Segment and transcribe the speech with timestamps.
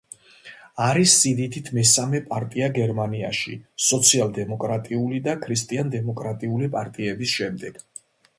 [0.83, 3.53] არის სიდიდით მესამე პარტია გერმანიაში
[3.89, 7.81] სოციალ-დემოკრატიული და ქრისტიან-დემოკრატიული პარტიების შემდეგ.